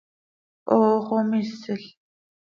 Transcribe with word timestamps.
¡Hoox 0.73 1.07
oo 1.15 1.23
misil! 1.29 1.81